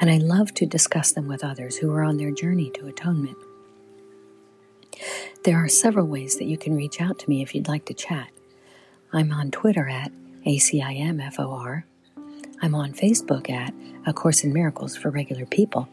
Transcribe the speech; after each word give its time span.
and 0.00 0.10
I 0.10 0.18
love 0.18 0.54
to 0.54 0.66
discuss 0.66 1.12
them 1.12 1.28
with 1.28 1.44
others 1.44 1.76
who 1.76 1.92
are 1.92 2.02
on 2.02 2.16
their 2.16 2.30
journey 2.30 2.70
to 2.70 2.86
atonement. 2.86 3.36
There 5.44 5.62
are 5.62 5.68
several 5.68 6.06
ways 6.06 6.38
that 6.38 6.46
you 6.46 6.56
can 6.56 6.74
reach 6.74 7.00
out 7.00 7.18
to 7.20 7.28
me 7.28 7.42
if 7.42 7.54
you'd 7.54 7.68
like 7.68 7.84
to 7.86 7.94
chat. 7.94 8.28
I'm 9.12 9.32
on 9.32 9.50
Twitter 9.50 9.88
at 9.88 10.12
ACIMFOR. 10.46 11.84
I'm 12.62 12.74
on 12.74 12.94
Facebook 12.94 13.50
at 13.50 13.74
A 14.06 14.12
Course 14.12 14.44
in 14.44 14.52
Miracles 14.52 14.96
for 14.96 15.10
Regular 15.10 15.46
People. 15.46 15.88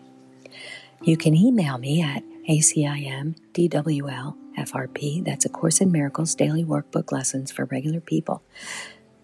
You 1.02 1.18
can 1.18 1.36
email 1.36 1.78
me 1.78 2.02
at 2.02 2.24
ACIMDWLFRP, 2.50 5.26
that's 5.26 5.46
A 5.46 5.50
Course 5.50 5.82
in 5.82 5.92
Miracles 5.92 6.34
Daily 6.36 6.64
Workbook 6.64 7.12
Lessons 7.12 7.52
for 7.52 7.66
Regular 7.66 8.00
People, 8.00 8.42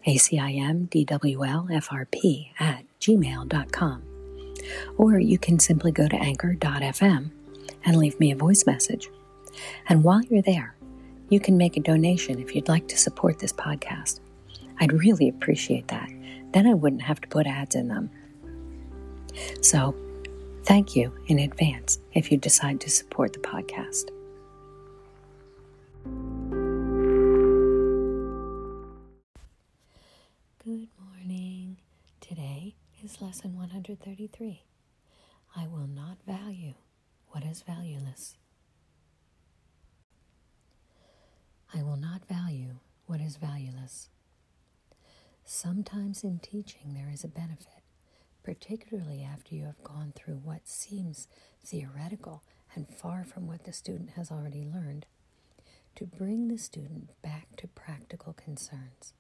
ACIMDWLFRP 0.06 2.50
at 2.60 2.84
gmail.com. 3.00 4.17
Or 4.98 5.20
you 5.20 5.38
can 5.38 5.60
simply 5.60 5.92
go 5.92 6.08
to 6.08 6.16
anchor.fm 6.16 7.32
and 7.86 7.98
leave 7.98 8.20
me 8.20 8.32
a 8.32 8.36
voice 8.36 8.66
message. 8.66 9.10
And 9.88 10.04
while 10.04 10.22
you're 10.24 10.42
there, 10.42 10.76
you 11.30 11.40
can 11.40 11.58
make 11.58 11.78
a 11.78 11.82
donation 11.82 12.40
if 12.40 12.56
you'd 12.56 12.70
like 12.70 12.88
to 12.88 12.98
support 12.98 13.40
this 13.40 13.54
podcast. 13.54 14.20
I'd 14.80 14.94
really 14.94 15.30
appreciate 15.30 15.88
that. 15.90 16.10
Then 16.54 16.68
I 16.68 16.74
wouldn't 16.74 17.02
have 17.02 17.20
to 17.22 17.28
put 17.28 17.48
ads 17.48 17.76
in 17.76 17.88
them. 17.88 18.10
So, 19.62 19.96
thank 20.64 20.96
you 20.96 21.14
in 21.28 21.40
advance 21.40 22.00
if 22.14 22.32
you 22.32 22.38
decide 22.38 22.82
to 22.82 22.90
support 22.90 23.34
the 23.34 23.40
podcast. 23.40 24.10
Good 30.64 30.88
morning. 31.00 31.78
Today 32.22 32.76
is 33.08 33.22
lesson 33.22 33.56
133. 33.56 34.64
I 35.56 35.66
will 35.66 35.88
not 35.88 36.18
value 36.28 36.74
what 37.30 37.46
is 37.46 37.62
valueless. 37.62 38.36
I 41.74 41.84
will 41.84 41.96
not 41.96 42.28
value 42.28 42.80
what 43.06 43.22
is 43.22 43.38
valueless. 43.38 44.10
Sometimes 45.46 46.26
in 46.26 46.40
teaching 46.40 46.96
there 46.96 47.10
is 47.10 47.24
a 47.24 47.30
benefit, 47.30 47.82
particularly 48.44 49.24
after 49.24 49.56
you 49.56 49.64
have 49.64 49.82
gone 49.86 50.12
through 50.14 50.42
what 50.44 50.68
seems 50.68 51.30
theoretical 51.64 52.44
and 52.76 52.90
far 52.90 53.24
from 53.24 53.48
what 53.48 53.64
the 53.64 53.72
student 53.72 54.10
has 54.18 54.30
already 54.32 54.66
learned, 54.66 55.06
to 55.96 56.06
bring 56.06 56.50
the 56.50 56.58
student 56.58 57.12
back 57.22 57.56
to 57.56 57.70
practical 57.70 58.34
concerns. 58.34 59.14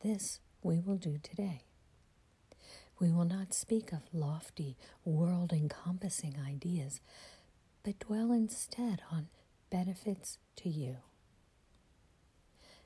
This 0.00 0.38
we 0.62 0.78
will 0.78 0.96
do 0.96 1.18
today. 1.20 1.64
We 3.00 3.10
will 3.10 3.24
not 3.24 3.54
speak 3.54 3.92
of 3.92 4.02
lofty, 4.12 4.76
world 5.06 5.52
encompassing 5.54 6.36
ideas, 6.38 7.00
but 7.82 7.98
dwell 7.98 8.30
instead 8.30 9.00
on 9.10 9.28
benefits 9.70 10.36
to 10.56 10.68
you. 10.68 10.98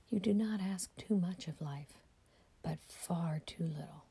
You 0.08 0.20
do 0.20 0.32
not 0.32 0.60
ask 0.60 0.94
too 0.96 1.16
much 1.16 1.48
of 1.48 1.60
life, 1.60 1.98
but 2.62 2.78
far 2.86 3.40
too 3.44 3.64
little. 3.64 4.04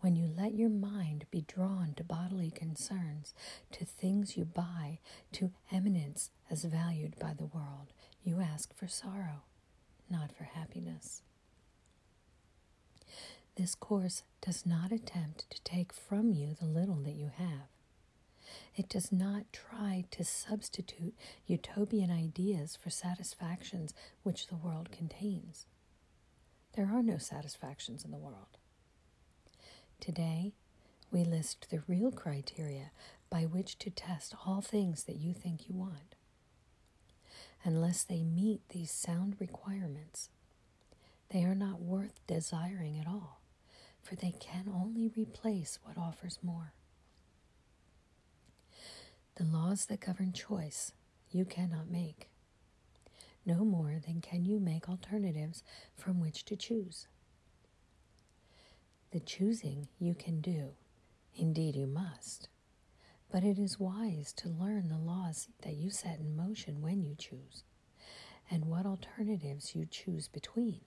When 0.00 0.14
you 0.14 0.26
let 0.36 0.54
your 0.54 0.68
mind 0.68 1.24
be 1.30 1.40
drawn 1.40 1.94
to 1.96 2.04
bodily 2.04 2.50
concerns, 2.50 3.32
to 3.70 3.86
things 3.86 4.36
you 4.36 4.44
buy, 4.44 4.98
to 5.32 5.52
eminence 5.70 6.30
as 6.50 6.64
valued 6.64 7.18
by 7.18 7.32
the 7.32 7.46
world, 7.46 7.94
you 8.22 8.40
ask 8.40 8.74
for 8.74 8.88
sorrow, 8.88 9.44
not 10.10 10.32
for 10.32 10.44
happiness. 10.44 11.22
This 13.56 13.74
course 13.74 14.22
does 14.40 14.64
not 14.64 14.92
attempt 14.92 15.50
to 15.50 15.60
take 15.62 15.92
from 15.92 16.32
you 16.32 16.54
the 16.58 16.66
little 16.66 17.02
that 17.02 17.14
you 17.14 17.30
have. 17.36 17.68
It 18.74 18.88
does 18.88 19.12
not 19.12 19.52
try 19.52 20.04
to 20.12 20.24
substitute 20.24 21.14
utopian 21.46 22.10
ideas 22.10 22.76
for 22.82 22.88
satisfactions 22.88 23.92
which 24.22 24.46
the 24.46 24.56
world 24.56 24.90
contains. 24.90 25.66
There 26.74 26.88
are 26.90 27.02
no 27.02 27.18
satisfactions 27.18 28.06
in 28.06 28.10
the 28.10 28.16
world. 28.16 28.56
Today, 30.00 30.54
we 31.10 31.22
list 31.22 31.68
the 31.68 31.82
real 31.86 32.10
criteria 32.10 32.90
by 33.28 33.42
which 33.42 33.78
to 33.80 33.90
test 33.90 34.34
all 34.46 34.62
things 34.62 35.04
that 35.04 35.16
you 35.16 35.34
think 35.34 35.68
you 35.68 35.74
want. 35.74 36.14
Unless 37.64 38.04
they 38.04 38.22
meet 38.22 38.66
these 38.70 38.90
sound 38.90 39.36
requirements, 39.38 40.30
they 41.28 41.44
are 41.44 41.54
not 41.54 41.82
worth 41.82 42.18
desiring 42.26 42.98
at 42.98 43.06
all 43.06 43.41
for 44.02 44.16
they 44.16 44.34
can 44.38 44.70
only 44.72 45.10
replace 45.16 45.78
what 45.82 45.96
offers 45.96 46.38
more. 46.42 46.72
The 49.36 49.44
laws 49.44 49.86
that 49.86 50.00
govern 50.00 50.32
choice 50.32 50.92
you 51.30 51.44
cannot 51.44 51.90
make, 51.90 52.28
no 53.46 53.64
more 53.64 53.98
than 54.06 54.20
can 54.20 54.44
you 54.44 54.60
make 54.60 54.88
alternatives 54.88 55.62
from 55.96 56.20
which 56.20 56.44
to 56.44 56.56
choose. 56.56 57.08
The 59.12 59.20
choosing 59.20 59.88
you 59.98 60.14
can 60.14 60.40
do, 60.40 60.70
indeed 61.34 61.76
you 61.76 61.86
must, 61.86 62.48
but 63.30 63.44
it 63.44 63.58
is 63.58 63.80
wise 63.80 64.32
to 64.34 64.48
learn 64.48 64.88
the 64.88 64.98
laws 64.98 65.48
that 65.62 65.74
you 65.74 65.90
set 65.90 66.18
in 66.20 66.36
motion 66.36 66.82
when 66.82 67.02
you 67.02 67.14
choose, 67.16 67.64
and 68.50 68.66
what 68.66 68.86
alternatives 68.86 69.74
you 69.74 69.86
choose 69.90 70.28
between. 70.28 70.80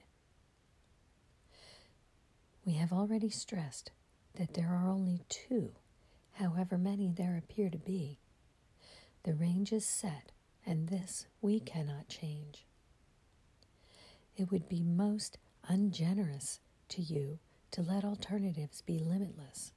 We 2.66 2.74
have 2.74 2.92
already 2.92 3.30
stressed 3.30 3.92
that 4.40 4.56
there 4.56 4.70
are 4.70 4.90
only 4.90 5.22
two, 5.30 5.74
however 6.34 6.80
many 6.80 7.12
there 7.12 7.38
appear 7.38 7.70
to 7.70 7.78
be. 7.78 8.18
The 9.24 9.36
range 9.36 9.72
is 9.72 9.86
set, 9.86 10.32
and 10.66 10.88
this 10.88 11.28
we 11.42 11.60
cannot 11.60 12.08
change. 12.08 12.66
It 14.36 14.50
would 14.52 14.68
be 14.68 14.82
most 14.82 15.38
ungenerous 15.68 16.60
to 16.90 17.04
you 17.04 17.38
to 17.70 17.84
let 17.84 18.04
alternatives 18.04 18.82
be 18.82 18.98
limitless, 18.98 19.74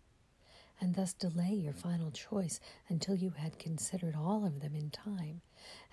and 0.80 0.94
thus 0.94 1.12
delay 1.12 1.52
your 1.52 1.74
final 1.74 2.10
choice 2.10 2.58
until 2.88 3.14
you 3.14 3.30
had 3.30 3.58
considered 3.58 4.16
all 4.16 4.46
of 4.46 4.60
them 4.60 4.74
in 4.74 4.88
time 4.88 5.42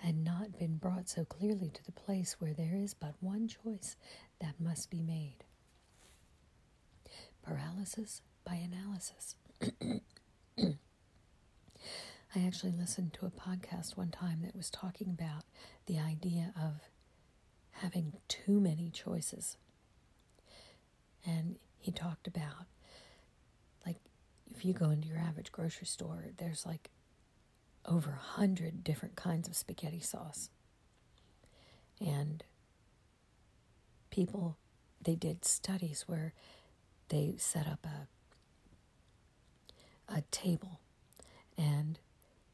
and 0.02 0.24
not 0.24 0.58
been 0.58 0.78
brought 0.78 1.10
so 1.10 1.26
clearly 1.26 1.68
to 1.70 1.84
the 1.84 1.92
place 1.92 2.36
where 2.38 2.54
there 2.54 2.74
is 2.74 2.94
but 2.94 3.14
one 3.20 3.48
choice 3.48 3.96
that 4.40 4.58
must 4.58 4.90
be 4.90 5.02
made 5.02 5.44
paralysis 7.46 8.22
by 8.44 8.54
analysis. 8.54 9.36
I 12.34 12.44
actually 12.44 12.72
listened 12.72 13.12
to 13.14 13.26
a 13.26 13.30
podcast 13.30 13.96
one 13.96 14.10
time 14.10 14.40
that 14.42 14.56
was 14.56 14.70
talking 14.70 15.08
about 15.08 15.44
the 15.86 15.98
idea 15.98 16.52
of 16.56 16.80
having 17.70 18.14
too 18.28 18.60
many 18.60 18.90
choices. 18.90 19.56
And 21.24 21.56
he 21.78 21.92
talked 21.92 22.26
about, 22.26 22.66
like, 23.86 23.98
if 24.54 24.64
you 24.64 24.72
go 24.74 24.90
into 24.90 25.08
your 25.08 25.18
average 25.18 25.52
grocery 25.52 25.86
store, 25.86 26.26
there's 26.36 26.66
like 26.66 26.90
over 27.86 28.10
a 28.10 28.38
hundred 28.38 28.82
different 28.84 29.16
kinds 29.16 29.48
of 29.48 29.56
spaghetti 29.56 30.00
sauce. 30.00 30.50
And 32.00 32.44
people, 34.10 34.56
they 35.00 35.14
did 35.14 35.44
studies 35.44 36.04
where 36.06 36.34
they 37.08 37.34
set 37.38 37.66
up 37.66 37.84
a 37.84 38.08
a 40.08 40.22
table 40.30 40.80
and 41.58 41.98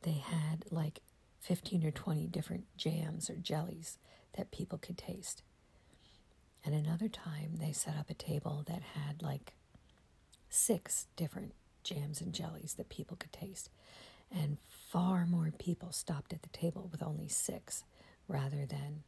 they 0.02 0.12
had 0.24 0.64
like 0.70 1.00
15 1.40 1.84
or 1.84 1.90
20 1.90 2.26
different 2.28 2.64
jams 2.76 3.28
or 3.28 3.34
jellies 3.34 3.98
that 4.36 4.50
people 4.50 4.78
could 4.78 4.96
taste. 4.96 5.42
And 6.64 6.74
another 6.74 7.08
time 7.08 7.56
they 7.58 7.72
set 7.72 7.96
up 7.96 8.08
a 8.08 8.14
table 8.14 8.64
that 8.66 8.82
had 8.94 9.22
like 9.22 9.52
six 10.48 11.06
different 11.16 11.54
jams 11.82 12.20
and 12.20 12.32
jellies 12.32 12.74
that 12.74 12.88
people 12.88 13.16
could 13.16 13.32
taste. 13.32 13.68
And 14.30 14.58
far 14.88 15.26
more 15.26 15.50
people 15.58 15.92
stopped 15.92 16.32
at 16.32 16.42
the 16.42 16.48
table 16.48 16.88
with 16.90 17.02
only 17.02 17.28
six 17.28 17.84
rather 18.28 18.64
than 18.64 19.02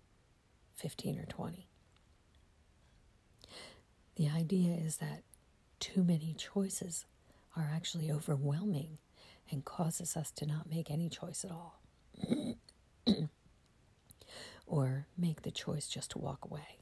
15 0.75 1.19
or 1.19 1.27
20. 1.27 1.69
The 4.17 4.29
idea 4.29 4.75
is 4.75 4.99
that 4.99 5.23
too 5.85 6.03
many 6.03 6.35
choices 6.39 7.05
are 7.55 7.71
actually 7.75 8.11
overwhelming 8.11 8.97
and 9.51 9.67
causes 9.67 10.17
us 10.17 10.31
to 10.31 10.47
not 10.47 10.71
make 10.71 10.91
any 10.91 11.11
choice 11.11 11.45
at 11.45 11.51
all. 11.51 11.79
or 14.67 15.05
make 15.19 15.43
the 15.43 15.51
choice 15.51 15.87
just 15.87 16.11
to 16.13 16.19
walk 16.19 16.39
away 16.43 16.79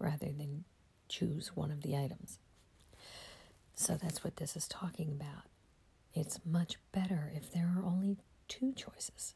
rather 0.00 0.26
than 0.26 0.64
choose 1.08 1.52
one 1.54 1.70
of 1.70 1.82
the 1.82 1.96
items. 1.96 2.40
So 3.76 3.94
that's 3.94 4.24
what 4.24 4.38
this 4.38 4.56
is 4.56 4.66
talking 4.66 5.12
about. 5.12 5.44
It's 6.12 6.40
much 6.44 6.78
better 6.90 7.30
if 7.36 7.52
there 7.52 7.72
are 7.76 7.84
only 7.84 8.16
two 8.48 8.72
choices. 8.72 9.34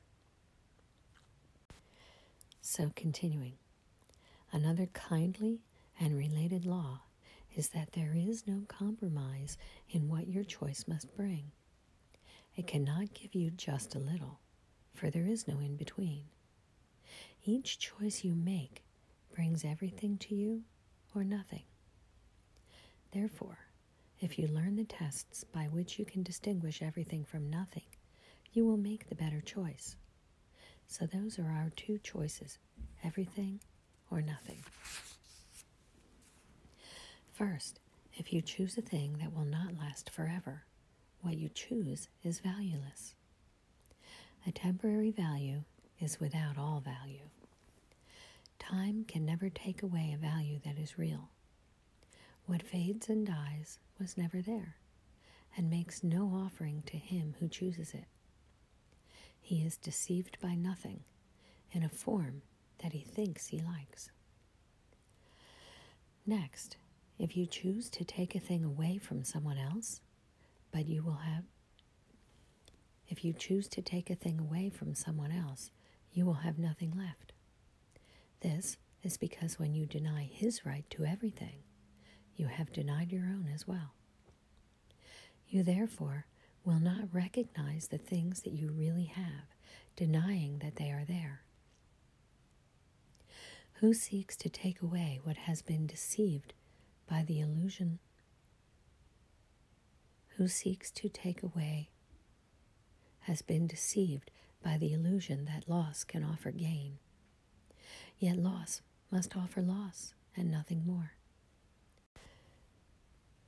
So, 2.60 2.90
continuing, 2.96 3.52
another 4.52 4.86
kindly 4.86 5.60
and 6.00 6.18
related 6.18 6.66
law 6.66 7.02
is 7.56 7.68
that 7.70 7.92
there 7.92 8.14
is 8.14 8.46
no 8.46 8.62
compromise 8.68 9.56
in 9.88 10.08
what 10.08 10.28
your 10.28 10.44
choice 10.44 10.84
must 10.86 11.16
bring. 11.16 11.50
It 12.54 12.66
cannot 12.66 13.14
give 13.14 13.34
you 13.34 13.50
just 13.50 13.94
a 13.94 13.98
little, 13.98 14.40
for 14.94 15.10
there 15.10 15.26
is 15.26 15.48
no 15.48 15.58
in 15.58 15.76
between. 15.76 16.24
Each 17.44 17.78
choice 17.78 18.22
you 18.22 18.34
make 18.34 18.84
brings 19.34 19.64
everything 19.64 20.18
to 20.18 20.34
you 20.34 20.62
or 21.14 21.24
nothing. 21.24 21.64
Therefore, 23.12 23.58
if 24.20 24.38
you 24.38 24.46
learn 24.48 24.76
the 24.76 24.84
tests 24.84 25.44
by 25.44 25.64
which 25.64 25.98
you 25.98 26.04
can 26.04 26.22
distinguish 26.22 26.82
everything 26.82 27.24
from 27.24 27.50
nothing, 27.50 27.84
you 28.52 28.66
will 28.66 28.76
make 28.76 29.08
the 29.08 29.14
better 29.14 29.40
choice. 29.40 29.96
So, 30.86 31.06
those 31.06 31.38
are 31.38 31.50
our 31.50 31.70
two 31.74 31.98
choices 31.98 32.58
everything 33.04 33.60
or 34.10 34.22
nothing. 34.22 34.62
First, 37.36 37.80
if 38.14 38.32
you 38.32 38.40
choose 38.40 38.78
a 38.78 38.80
thing 38.80 39.18
that 39.20 39.34
will 39.34 39.44
not 39.44 39.76
last 39.76 40.08
forever, 40.08 40.64
what 41.20 41.36
you 41.36 41.50
choose 41.50 42.08
is 42.24 42.40
valueless. 42.40 43.14
A 44.46 44.52
temporary 44.52 45.10
value 45.10 45.64
is 46.00 46.18
without 46.18 46.56
all 46.56 46.80
value. 46.80 47.28
Time 48.58 49.04
can 49.06 49.26
never 49.26 49.50
take 49.50 49.82
away 49.82 50.14
a 50.14 50.18
value 50.18 50.60
that 50.64 50.78
is 50.78 50.98
real. 50.98 51.28
What 52.46 52.62
fades 52.62 53.10
and 53.10 53.26
dies 53.26 53.80
was 54.00 54.16
never 54.16 54.40
there, 54.40 54.76
and 55.58 55.68
makes 55.68 56.02
no 56.02 56.28
offering 56.28 56.84
to 56.86 56.96
him 56.96 57.34
who 57.38 57.48
chooses 57.48 57.92
it. 57.92 58.06
He 59.42 59.56
is 59.62 59.76
deceived 59.76 60.38
by 60.40 60.54
nothing 60.54 61.00
in 61.70 61.82
a 61.82 61.90
form 61.90 62.40
that 62.78 62.94
he 62.94 63.00
thinks 63.00 63.48
he 63.48 63.58
likes. 63.58 64.10
Next, 66.24 66.78
if 67.18 67.36
you 67.36 67.46
choose 67.46 67.88
to 67.90 68.04
take 68.04 68.34
a 68.34 68.40
thing 68.40 68.64
away 68.64 68.98
from 68.98 69.24
someone 69.24 69.58
else, 69.58 70.00
but 70.72 70.86
you 70.86 71.02
will 71.02 71.20
have 71.24 71.44
if 73.08 73.24
you 73.24 73.32
choose 73.32 73.68
to 73.68 73.82
take 73.82 74.10
a 74.10 74.16
thing 74.16 74.40
away 74.40 74.68
from 74.68 74.94
someone 74.94 75.30
else, 75.30 75.70
you 76.12 76.26
will 76.26 76.34
have 76.34 76.58
nothing 76.58 76.92
left. 76.96 77.32
This 78.40 78.78
is 79.02 79.16
because 79.16 79.58
when 79.58 79.74
you 79.74 79.86
deny 79.86 80.24
his 80.24 80.66
right 80.66 80.84
to 80.90 81.04
everything, 81.04 81.60
you 82.36 82.46
have 82.48 82.72
denied 82.72 83.12
your 83.12 83.24
own 83.26 83.48
as 83.54 83.66
well. 83.66 83.94
You 85.48 85.62
therefore 85.62 86.26
will 86.64 86.80
not 86.80 87.12
recognize 87.12 87.88
the 87.88 87.98
things 87.98 88.40
that 88.42 88.52
you 88.52 88.70
really 88.70 89.04
have, 89.04 89.54
denying 89.94 90.58
that 90.58 90.76
they 90.76 90.90
are 90.90 91.04
there. 91.06 91.42
Who 93.74 93.94
seeks 93.94 94.36
to 94.38 94.48
take 94.48 94.82
away 94.82 95.20
what 95.22 95.36
has 95.36 95.62
been 95.62 95.86
deceived 95.86 96.54
by 97.08 97.22
the 97.22 97.40
illusion? 97.40 97.98
Who 100.36 100.48
seeks 100.48 100.90
to 100.92 101.08
take 101.08 101.42
away 101.42 101.90
has 103.26 103.42
been 103.42 103.66
deceived 103.66 104.30
by 104.62 104.76
the 104.76 104.92
illusion 104.92 105.44
that 105.46 105.68
loss 105.68 106.04
can 106.04 106.22
offer 106.22 106.50
gain. 106.52 106.98
Yet 108.18 108.36
loss 108.36 108.82
must 109.10 109.36
offer 109.36 109.60
loss 109.60 110.14
and 110.36 110.50
nothing 110.50 110.84
more. 110.86 111.12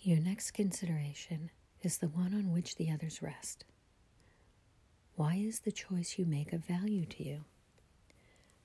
Your 0.00 0.18
next 0.18 0.52
consideration 0.52 1.50
is 1.82 1.98
the 1.98 2.08
one 2.08 2.34
on 2.34 2.52
which 2.52 2.76
the 2.76 2.90
others 2.90 3.22
rest. 3.22 3.64
Why 5.14 5.34
is 5.36 5.60
the 5.60 5.72
choice 5.72 6.16
you 6.18 6.26
make 6.26 6.52
of 6.52 6.64
value 6.64 7.04
to 7.06 7.24
you? 7.24 7.44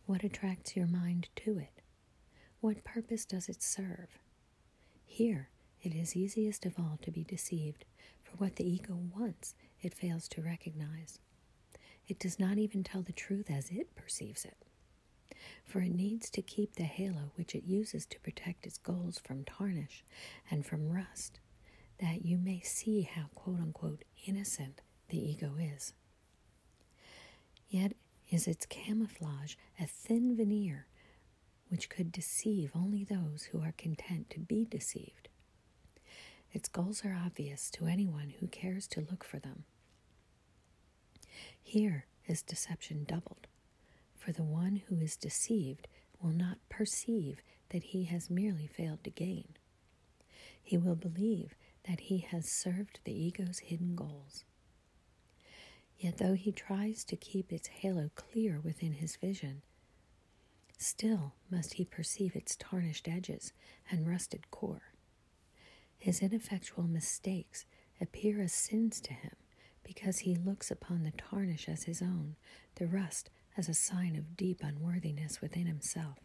What 0.06 0.24
attracts 0.24 0.76
your 0.76 0.88
mind 0.88 1.30
to 1.38 1.58
it? 1.58 1.82
What 2.60 2.84
purpose 2.84 3.26
does 3.26 3.50
it 3.50 3.62
serve? 3.62 4.20
Here, 5.14 5.50
it 5.84 5.94
is 5.94 6.16
easiest 6.16 6.66
of 6.66 6.80
all 6.80 6.98
to 7.04 7.12
be 7.12 7.24
deceived, 7.24 7.86
for 8.24 8.36
what 8.38 8.56
the 8.56 8.68
ego 8.68 8.98
wants, 9.16 9.54
it 9.80 9.94
fails 9.94 10.28
to 10.30 10.42
recognize. 10.42 11.20
It 12.08 12.18
does 12.18 12.40
not 12.40 12.58
even 12.58 12.84
tell 12.84 13.04
the 13.04 13.12
truth 13.14 13.52
as 13.52 13.70
it 13.70 13.94
perceives 13.96 14.44
it, 14.44 14.58
for 15.64 15.82
it 15.82 15.94
needs 15.94 16.32
to 16.32 16.42
keep 16.42 16.74
the 16.74 16.84
halo 16.86 17.32
which 17.36 17.54
it 17.54 17.64
uses 17.64 18.08
to 18.08 18.20
protect 18.22 18.66
its 18.66 18.80
goals 18.80 19.20
from 19.20 19.44
tarnish 19.44 20.04
and 20.50 20.66
from 20.66 20.90
rust, 20.90 21.40
that 22.00 22.26
you 22.26 22.40
may 22.40 22.62
see 22.62 23.04
how 23.04 23.26
quote 23.36 23.60
unquote 23.60 24.06
innocent 24.26 24.82
the 25.10 25.20
ego 25.20 25.54
is. 25.60 25.94
Yet 27.70 27.94
is 28.32 28.48
its 28.48 28.66
camouflage 28.66 29.54
a 29.80 29.86
thin 29.86 30.36
veneer 30.36 30.88
which 31.74 31.90
could 31.90 32.12
deceive 32.12 32.70
only 32.76 33.04
those 33.04 33.46
who 33.46 33.60
are 33.60 33.74
content 33.80 34.30
to 34.30 34.40
be 34.40 34.64
deceived. 34.64 35.28
Its 36.52 36.70
goals 36.70 37.04
are 37.04 37.20
obvious 37.20 37.72
to 37.72 37.88
anyone 37.88 38.32
who 38.40 38.46
cares 38.46 38.88
to 38.88 39.02
look 39.10 39.24
for 39.24 39.40
them. 39.40 39.64
Here 41.64 42.06
is 42.28 42.44
deception 42.44 43.06
doubled, 43.06 43.48
for 44.16 44.32
the 44.32 44.44
one 44.44 44.84
who 44.88 44.98
is 44.98 45.18
deceived 45.18 45.88
will 46.22 46.30
not 46.30 46.60
perceive 46.70 47.42
that 47.70 47.86
he 47.86 48.04
has 48.04 48.30
merely 48.30 48.68
failed 48.68 49.04
to 49.06 49.10
gain. 49.10 49.56
He 50.62 50.78
will 50.78 50.94
believe 50.94 51.56
that 51.90 52.02
he 52.02 52.20
has 52.20 52.48
served 52.48 53.00
the 53.04 53.20
ego's 53.20 53.58
hidden 53.58 53.96
goals. 53.96 54.44
Yet, 55.98 56.20
though 56.20 56.36
he 56.36 56.52
tries 56.52 57.04
to 57.06 57.16
keep 57.16 57.52
its 57.52 57.68
halo 57.68 58.12
clear 58.14 58.60
within 58.60 58.94
his 58.94 59.16
vision, 59.16 59.64
still 60.78 61.34
must 61.50 61.74
he 61.76 61.86
perceive 61.86 62.36
its 62.36 62.56
tarnished 62.56 63.08
edges 63.08 63.54
and 63.90 64.08
rusted 64.08 64.50
core. 64.52 64.94
His 65.98 66.22
ineffectual 66.22 66.86
mistakes 66.86 67.66
appear 68.02 68.42
as 68.42 68.52
sins 68.54 69.00
to 69.02 69.14
him 69.14 69.36
because 69.84 70.20
he 70.20 70.36
looks 70.36 70.72
upon 70.72 71.04
the 71.04 71.12
tarnish 71.12 71.68
as 71.70 71.84
his 71.84 72.02
own, 72.02 72.36
the 72.76 72.88
rust 72.88 73.30
as 73.58 73.70
a 73.70 73.74
sign 73.74 74.16
of 74.16 74.36
deep 74.36 74.62
unworthiness 74.64 75.42
within 75.42 75.66
himself. 75.68 76.18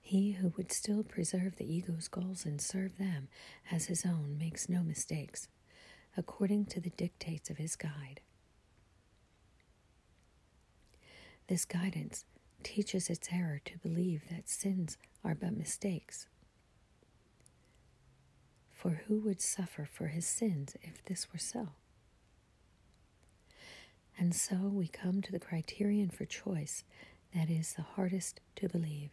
He 0.00 0.32
who 0.32 0.52
would 0.56 0.72
still 0.72 1.02
preserve 1.02 1.56
the 1.56 1.72
ego's 1.72 2.08
goals 2.08 2.44
and 2.44 2.60
serve 2.60 2.98
them 2.98 3.28
as 3.70 3.86
his 3.86 4.04
own 4.04 4.36
makes 4.38 4.68
no 4.68 4.82
mistakes, 4.82 5.48
according 6.16 6.66
to 6.66 6.80
the 6.80 6.90
dictates 6.90 7.50
of 7.50 7.58
his 7.58 7.76
guide. 7.76 8.20
This 11.48 11.64
guidance 11.64 12.24
teaches 12.62 13.10
its 13.10 13.28
error 13.32 13.60
to 13.64 13.78
believe 13.78 14.22
that 14.30 14.48
sins 14.48 14.96
are 15.24 15.34
but 15.34 15.56
mistakes. 15.56 16.26
For 18.70 19.02
who 19.06 19.20
would 19.20 19.40
suffer 19.40 19.84
for 19.90 20.06
his 20.08 20.26
sins 20.26 20.76
if 20.82 21.04
this 21.04 21.32
were 21.32 21.38
so? 21.38 21.68
And 24.18 24.34
so 24.34 24.56
we 24.56 24.88
come 24.88 25.22
to 25.22 25.32
the 25.32 25.38
criterion 25.40 26.10
for 26.10 26.24
choice 26.24 26.84
that 27.34 27.48
is 27.50 27.74
the 27.74 27.82
hardest 27.82 28.40
to 28.56 28.68
believe 28.68 29.10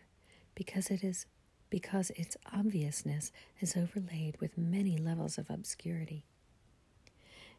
because 0.55 0.87
it 0.89 1.03
is 1.03 1.25
because 1.69 2.11
its 2.11 2.37
obviousness 2.53 3.31
is 3.59 3.75
overlaid 3.75 4.37
with 4.39 4.57
many 4.57 4.97
levels 4.97 5.37
of 5.37 5.49
obscurity. 5.49 6.25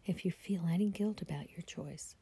If 0.06 0.24
you 0.24 0.30
feel 0.30 0.62
any 0.66 0.88
guilt 0.88 1.20
about 1.20 1.50
your 1.50 1.62
choice, 1.62 2.14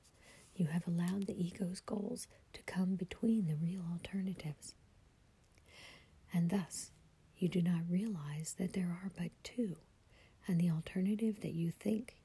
you 0.57 0.67
have 0.67 0.87
allowed 0.87 1.27
the 1.27 1.39
ego's 1.39 1.81
goals 1.81 2.27
to 2.53 2.63
come 2.63 2.95
between 2.97 3.47
the 3.47 3.57
real 3.57 3.83
alternatives. 3.93 4.75
And 6.33 6.51
thus, 6.51 6.91
you 7.39 7.49
do 7.49 7.63
not 7.63 7.83
realize 7.89 8.55
that 8.59 8.73
there 8.73 8.99
are 9.03 9.11
but 9.17 9.31
two, 9.43 9.77
and 10.47 10.61
the 10.61 10.71
alternative 10.71 11.41
that 11.43 11.53
you 11.55 11.71
think 11.71 12.17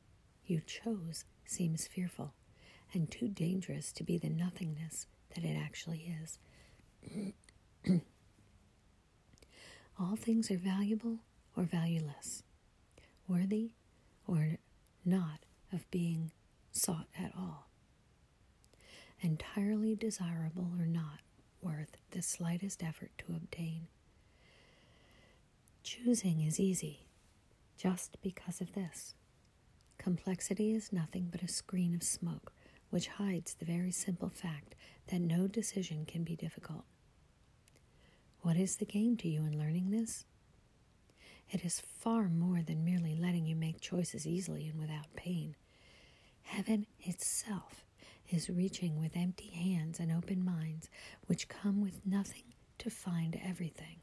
you 0.46 0.62
chose 0.66 1.26
seems 1.46 1.88
fearful 1.88 2.34
and 2.94 3.10
too 3.10 3.28
dangerous 3.28 3.92
to 3.94 4.04
be 4.04 4.18
the 4.18 4.30
nothingness 4.30 5.08
that 5.36 5.44
it 5.44 5.56
actually 5.56 6.14
is. 6.24 6.40
All 10.00 10.16
things 10.16 10.50
are 10.52 10.58
valuable 10.58 11.20
or 11.56 11.64
valueless, 11.64 12.44
worthy 13.28 13.72
or 14.28 14.58
not 15.06 15.40
of 15.72 15.90
being 15.92 16.32
sought 16.72 17.08
at 17.18 17.32
all, 17.38 17.68
entirely 19.22 19.96
desirable 19.96 20.72
or 20.80 20.86
not 20.86 21.20
worth 21.62 21.98
the 22.12 22.22
slightest 22.22 22.84
effort 22.84 23.12
to 23.20 23.36
obtain. 23.36 23.88
Choosing 25.84 26.42
is 26.42 26.60
easy 26.60 27.06
just 27.78 28.18
because 28.22 28.62
of 28.62 28.74
this. 28.74 29.16
Complexity 29.98 30.74
is 30.74 30.92
nothing 30.92 31.30
but 31.32 31.44
a 31.44 31.48
screen 31.48 31.94
of 31.96 32.04
smoke 32.04 32.52
which 32.90 33.08
hides 33.08 33.54
the 33.54 33.66
very 33.66 33.92
simple 33.92 34.30
fact 34.30 34.76
that 35.08 35.22
no 35.22 35.48
decision 35.48 36.06
can 36.06 36.24
be 36.24 36.36
difficult. 36.36 36.84
What 38.42 38.58
is 38.58 38.78
the 38.78 38.86
game 38.86 39.18
to 39.18 39.28
you 39.30 39.46
in 39.46 39.58
learning 39.58 39.92
this? 39.92 40.26
It 41.50 41.64
is 41.64 41.80
far 41.82 42.28
more 42.30 42.62
than 42.62 42.84
merely 42.84 43.16
letting 43.16 43.46
you 43.46 43.56
make 43.56 43.82
choices 43.82 44.26
easily 44.26 44.68
and 44.68 44.80
without 44.80 45.14
pain. 45.16 45.56
Heaven 46.44 46.88
itself 47.02 47.86
is 48.32 48.50
reaching 48.50 49.00
with 49.00 49.16
empty 49.16 49.50
hands 49.50 50.00
and 50.00 50.12
open 50.12 50.44
minds, 50.44 50.90
which 51.28 51.50
come 51.50 51.82
with 51.82 52.06
nothing 52.06 52.54
to 52.78 52.90
find 52.90 53.40
everything 53.44 53.98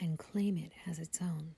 and 0.00 0.18
claim 0.18 0.56
it 0.56 0.72
as 0.86 0.98
its 0.98 1.20
own. 1.20 1.54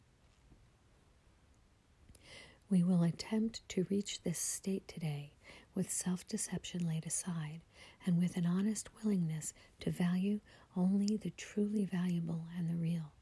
We 2.70 2.82
will 2.82 3.02
attempt 3.02 3.66
to 3.70 3.87
reach 3.90 4.23
this 4.23 4.38
state 4.38 4.87
today 4.87 5.32
with 5.75 5.90
self 5.90 6.26
deception 6.28 6.87
laid 6.87 7.06
aside 7.06 7.61
and 8.04 8.18
with 8.18 8.37
an 8.37 8.47
honest 8.47 8.88
willingness 9.02 9.54
to 9.80 9.90
value 9.90 10.40
only 10.76 11.16
the 11.16 11.30
truly 11.30 11.85
valuable 11.85 12.44
and 12.56 12.68
the 12.68 12.76
real. 12.76 13.12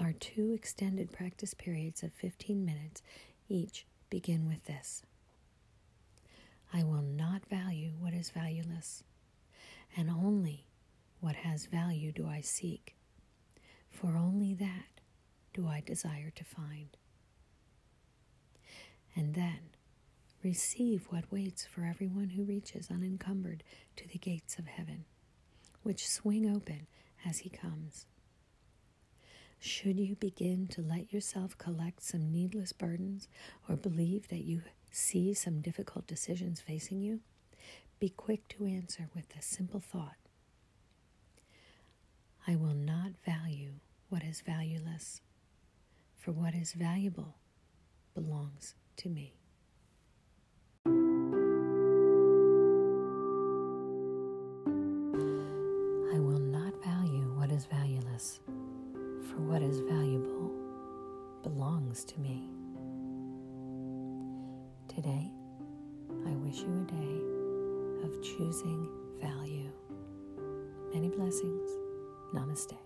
Our 0.00 0.12
two 0.12 0.52
extended 0.52 1.12
practice 1.12 1.54
periods 1.54 2.02
of 2.02 2.12
15 2.12 2.64
minutes 2.64 3.02
each 3.48 3.86
begin 4.10 4.48
with 4.48 4.64
this 4.64 5.02
I 6.72 6.82
will 6.84 7.02
not 7.02 7.46
value 7.46 7.92
what 7.98 8.14
is 8.14 8.30
valueless, 8.30 9.04
and 9.96 10.10
only 10.10 10.66
what 11.20 11.36
has 11.36 11.66
value 11.66 12.12
do 12.12 12.26
I 12.26 12.40
seek, 12.40 12.96
for 13.90 14.16
only 14.16 14.54
that 14.54 15.00
do 15.52 15.68
I 15.68 15.80
desire 15.80 16.30
to 16.34 16.44
find 16.44 16.96
and 19.14 19.34
then 19.34 19.60
receive 20.42 21.06
what 21.10 21.30
waits 21.30 21.64
for 21.64 21.84
everyone 21.84 22.30
who 22.30 22.44
reaches 22.44 22.90
unencumbered 22.90 23.62
to 23.96 24.08
the 24.08 24.18
gates 24.18 24.58
of 24.58 24.66
heaven, 24.66 25.04
which 25.82 26.08
swing 26.08 26.48
open 26.54 26.86
as 27.24 27.38
he 27.38 27.50
comes. 27.50 28.06
Should 29.60 30.00
you 30.00 30.16
begin 30.16 30.66
to 30.68 30.82
let 30.82 31.12
yourself 31.12 31.56
collect 31.56 32.02
some 32.02 32.32
needless 32.32 32.72
burdens 32.72 33.28
or 33.68 33.76
believe 33.76 34.28
that 34.28 34.42
you 34.44 34.62
see 34.92 35.34
some 35.34 35.60
difficult 35.60 36.06
decisions 36.06 36.60
facing 36.60 37.00
you, 37.00 37.20
be 37.98 38.08
quick 38.08 38.46
to 38.48 38.64
answer 38.66 39.08
with 39.14 39.28
this 39.30 39.46
simple 39.46 39.80
thought 39.80 40.16
I 42.46 42.56
will 42.56 42.74
not 42.74 43.12
value 43.24 43.74
what 44.08 44.24
is 44.24 44.40
valueless, 44.40 45.20
for 46.18 46.32
what 46.32 46.54
is 46.54 46.72
valuable 46.72 47.36
belongs 48.14 48.74
to 48.96 49.08
me. 49.08 49.34
I 56.14 56.18
will 56.18 56.40
not 56.40 56.74
value 56.84 57.32
what 57.36 57.50
is 57.52 57.66
valueless, 57.66 58.40
for 59.28 59.40
what 59.40 59.62
is 59.62 59.78
valuable 59.80 60.50
belongs 61.44 62.04
to 62.06 62.18
me. 62.20 62.31
Today, 64.94 65.30
I 66.26 66.30
wish 66.44 66.58
you 66.58 66.86
a 66.86 66.92
day 66.92 68.04
of 68.04 68.22
choosing 68.22 68.90
value. 69.22 69.70
Many 70.92 71.08
blessings. 71.08 71.70
Namaste. 72.34 72.76